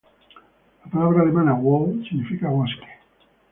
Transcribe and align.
La 0.83 0.89
palabra 0.89 1.21
alemana 1.21 1.53
"Wald" 1.53 2.03
significa 2.09 2.49
"bosque". 2.49 2.87